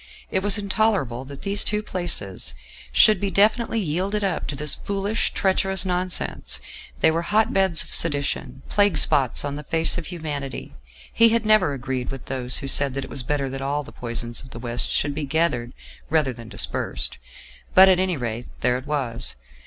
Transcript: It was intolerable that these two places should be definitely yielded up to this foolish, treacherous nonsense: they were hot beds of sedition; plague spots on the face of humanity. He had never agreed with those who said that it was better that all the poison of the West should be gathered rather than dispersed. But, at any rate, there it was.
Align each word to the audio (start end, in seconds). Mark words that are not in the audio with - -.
It 0.31 0.41
was 0.41 0.57
intolerable 0.57 1.25
that 1.25 1.43
these 1.43 1.63
two 1.63 1.83
places 1.83 2.55
should 2.91 3.19
be 3.19 3.29
definitely 3.29 3.79
yielded 3.79 4.23
up 4.23 4.47
to 4.47 4.55
this 4.55 4.73
foolish, 4.73 5.31
treacherous 5.31 5.85
nonsense: 5.85 6.59
they 7.01 7.11
were 7.11 7.21
hot 7.21 7.53
beds 7.53 7.83
of 7.83 7.93
sedition; 7.93 8.63
plague 8.67 8.97
spots 8.97 9.45
on 9.45 9.57
the 9.57 9.63
face 9.63 9.99
of 9.99 10.07
humanity. 10.07 10.73
He 11.13 11.29
had 11.29 11.45
never 11.45 11.73
agreed 11.73 12.09
with 12.09 12.25
those 12.25 12.57
who 12.65 12.67
said 12.67 12.95
that 12.95 13.03
it 13.03 13.11
was 13.11 13.21
better 13.21 13.47
that 13.49 13.61
all 13.61 13.83
the 13.83 13.91
poison 13.91 14.31
of 14.41 14.49
the 14.49 14.57
West 14.57 14.89
should 14.89 15.13
be 15.13 15.23
gathered 15.25 15.71
rather 16.09 16.33
than 16.33 16.49
dispersed. 16.49 17.19
But, 17.75 17.87
at 17.87 17.99
any 17.99 18.17
rate, 18.17 18.47
there 18.61 18.79
it 18.79 18.87
was. 18.87 19.35